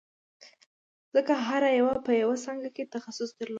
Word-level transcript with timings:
ځکه 1.15 1.33
هر 1.45 1.63
یوه 1.79 1.95
په 2.05 2.11
یوه 2.21 2.35
څانګه 2.45 2.69
کې 2.75 2.91
تخصص 2.95 3.29
درلود 3.37 3.49